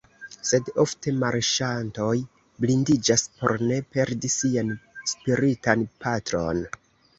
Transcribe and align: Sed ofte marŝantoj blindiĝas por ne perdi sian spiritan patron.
Sed 0.51 0.69
ofte 0.83 1.11
marŝantoj 1.23 2.15
blindiĝas 2.65 3.25
por 3.43 3.55
ne 3.67 3.79
perdi 3.99 4.33
sian 4.39 4.75
spiritan 5.15 5.89
patron. 6.09 6.67